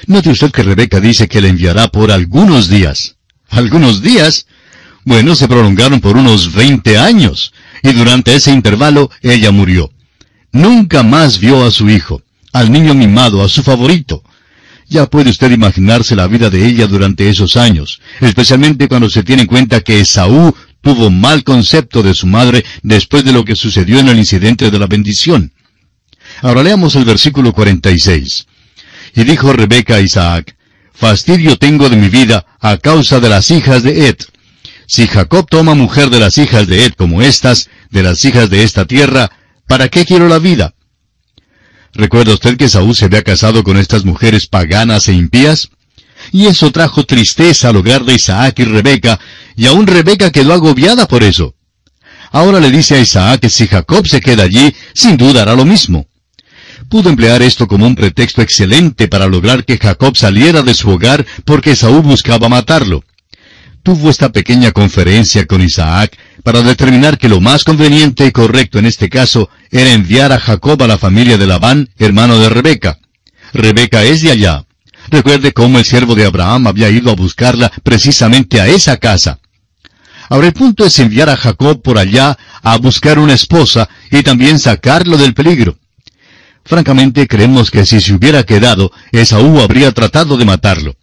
Note 0.05 0.29
usted 0.29 0.51
que 0.51 0.63
Rebeca 0.63 0.99
dice 0.99 1.27
que 1.27 1.41
le 1.41 1.49
enviará 1.49 1.87
por 1.87 2.11
algunos 2.11 2.69
días. 2.69 3.15
¿Algunos 3.49 4.01
días? 4.01 4.45
Bueno, 5.03 5.35
se 5.35 5.47
prolongaron 5.47 5.99
por 5.99 6.15
unos 6.15 6.53
veinte 6.53 6.97
años, 6.97 7.53
y 7.81 7.91
durante 7.93 8.35
ese 8.35 8.51
intervalo 8.51 9.09
ella 9.21 9.51
murió. 9.51 9.91
nunca 10.51 11.03
más 11.03 11.39
vio 11.39 11.63
a 11.63 11.71
su 11.71 11.89
hijo, 11.89 12.21
al 12.53 12.71
niño 12.71 12.93
mimado, 12.93 13.43
a 13.43 13.49
su 13.49 13.63
favorito. 13.63 14.23
Ya 14.87 15.05
puede 15.05 15.29
usted 15.29 15.51
imaginarse 15.51 16.15
la 16.15 16.27
vida 16.27 16.49
de 16.49 16.65
ella 16.65 16.87
durante 16.87 17.29
esos 17.29 17.55
años, 17.57 18.01
especialmente 18.21 18.87
cuando 18.87 19.09
se 19.09 19.23
tiene 19.23 19.43
en 19.43 19.47
cuenta 19.47 19.81
que 19.81 19.99
Esaú 19.99 20.55
tuvo 20.81 21.09
mal 21.09 21.43
concepto 21.43 22.03
de 22.03 22.13
su 22.13 22.27
madre 22.27 22.65
después 22.83 23.23
de 23.23 23.33
lo 23.33 23.45
que 23.45 23.55
sucedió 23.55 23.99
en 23.99 24.07
el 24.07 24.17
incidente 24.17 24.71
de 24.71 24.79
la 24.79 24.87
bendición. 24.87 25.53
Ahora 26.41 26.63
leamos 26.63 26.95
el 26.95 27.05
versículo 27.05 27.53
46. 27.53 28.45
Y 29.15 29.23
dijo 29.23 29.51
Rebeca 29.53 29.95
a 29.95 30.01
Isaac, 30.01 30.55
Fastidio 30.93 31.57
tengo 31.57 31.89
de 31.89 31.95
mi 31.95 32.09
vida 32.09 32.45
a 32.59 32.77
causa 32.77 33.19
de 33.19 33.29
las 33.29 33.51
hijas 33.51 33.83
de 33.83 34.09
Ed. 34.09 34.17
Si 34.85 35.07
Jacob 35.07 35.47
toma 35.49 35.75
mujer 35.75 36.09
de 36.09 36.19
las 36.19 36.37
hijas 36.37 36.67
de 36.67 36.85
Ed 36.85 36.93
como 36.93 37.21
estas, 37.21 37.69
de 37.89 38.03
las 38.03 38.23
hijas 38.25 38.49
de 38.49 38.63
esta 38.63 38.85
tierra, 38.85 39.31
¿para 39.67 39.87
qué 39.87 40.05
quiero 40.05 40.27
la 40.27 40.39
vida? 40.39 40.73
¿Recuerda 41.93 42.33
usted 42.33 42.57
que 42.57 42.69
Saúl 42.69 42.95
se 42.95 43.05
había 43.05 43.23
casado 43.23 43.63
con 43.63 43.77
estas 43.77 44.05
mujeres 44.05 44.47
paganas 44.47 45.07
e 45.07 45.13
impías? 45.13 45.69
Y 46.31 46.47
eso 46.47 46.71
trajo 46.71 47.03
tristeza 47.03 47.69
al 47.69 47.77
hogar 47.77 48.03
de 48.03 48.13
Isaac 48.15 48.59
y 48.59 48.65
Rebeca, 48.65 49.19
y 49.55 49.65
aún 49.65 49.87
Rebeca 49.87 50.31
quedó 50.31 50.53
agobiada 50.53 51.07
por 51.07 51.23
eso. 51.23 51.55
Ahora 52.31 52.59
le 52.59 52.69
dice 52.69 52.95
a 52.95 52.99
Isaac 52.99 53.41
que 53.41 53.49
si 53.49 53.67
Jacob 53.67 54.07
se 54.07 54.21
queda 54.21 54.43
allí, 54.43 54.73
sin 54.93 55.17
duda 55.17 55.41
hará 55.41 55.55
lo 55.55 55.65
mismo. 55.65 56.07
Pudo 56.87 57.09
emplear 57.09 57.41
esto 57.41 57.67
como 57.67 57.85
un 57.85 57.95
pretexto 57.95 58.41
excelente 58.41 59.07
para 59.07 59.27
lograr 59.27 59.63
que 59.63 59.77
Jacob 59.77 60.15
saliera 60.15 60.61
de 60.61 60.73
su 60.73 60.89
hogar 60.89 61.25
porque 61.45 61.75
Saúl 61.75 62.01
buscaba 62.01 62.49
matarlo. 62.49 63.03
Tuvo 63.83 64.09
esta 64.09 64.31
pequeña 64.31 64.71
conferencia 64.71 65.45
con 65.45 65.61
Isaac 65.61 66.17
para 66.43 66.61
determinar 66.61 67.17
que 67.17 67.29
lo 67.29 67.41
más 67.41 67.63
conveniente 67.63 68.25
y 68.25 68.31
correcto 68.31 68.77
en 68.79 68.85
este 68.85 69.09
caso 69.09 69.49
era 69.71 69.93
enviar 69.93 70.31
a 70.31 70.39
Jacob 70.39 70.81
a 70.83 70.87
la 70.87 70.97
familia 70.97 71.37
de 71.37 71.47
Labán, 71.47 71.89
hermano 71.97 72.37
de 72.39 72.49
Rebeca. 72.49 72.99
Rebeca 73.53 74.03
es 74.03 74.21
de 74.21 74.31
allá. 74.31 74.65
Recuerde 75.09 75.53
cómo 75.53 75.79
el 75.79 75.85
siervo 75.85 76.15
de 76.15 76.25
Abraham 76.25 76.67
había 76.67 76.89
ido 76.89 77.11
a 77.11 77.15
buscarla 77.15 77.71
precisamente 77.83 78.61
a 78.61 78.67
esa 78.67 78.97
casa. 78.97 79.39
Ahora 80.29 80.47
el 80.47 80.53
punto 80.53 80.85
es 80.85 80.99
enviar 80.99 81.29
a 81.29 81.35
Jacob 81.35 81.81
por 81.81 81.97
allá 81.97 82.37
a 82.61 82.77
buscar 82.77 83.17
una 83.17 83.33
esposa 83.33 83.89
y 84.11 84.21
también 84.21 84.59
sacarlo 84.59 85.17
del 85.17 85.33
peligro. 85.33 85.77
Francamente 86.63 87.27
creemos 87.27 87.71
que 87.71 87.85
si 87.85 87.99
se 87.99 88.13
hubiera 88.13 88.43
quedado, 88.43 88.91
Esaú 89.11 89.59
habría 89.59 89.91
tratado 89.91 90.37
de 90.37 90.45
matarlo. 90.45 90.95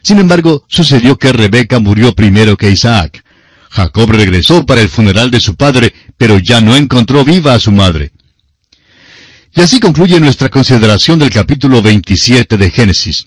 Sin 0.00 0.18
embargo, 0.18 0.64
sucedió 0.68 1.18
que 1.18 1.32
Rebeca 1.32 1.78
murió 1.78 2.14
primero 2.14 2.56
que 2.56 2.70
Isaac. 2.70 3.22
Jacob 3.70 4.10
regresó 4.10 4.64
para 4.64 4.80
el 4.80 4.88
funeral 4.88 5.30
de 5.30 5.40
su 5.40 5.54
padre, 5.54 5.92
pero 6.16 6.38
ya 6.38 6.62
no 6.62 6.74
encontró 6.74 7.24
viva 7.24 7.52
a 7.52 7.60
su 7.60 7.72
madre. 7.72 8.12
Y 9.54 9.60
así 9.60 9.80
concluye 9.80 10.18
nuestra 10.18 10.48
consideración 10.48 11.18
del 11.18 11.28
capítulo 11.28 11.82
27 11.82 12.56
de 12.56 12.70
Génesis. 12.70 13.26